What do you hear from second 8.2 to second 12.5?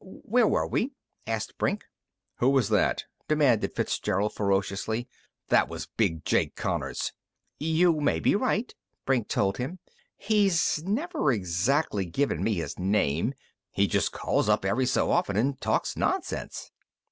right." Brink told him. "He's never exactly given